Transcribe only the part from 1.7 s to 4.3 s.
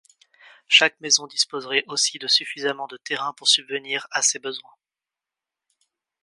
aussi de suffisamment de terrain pour subvenir à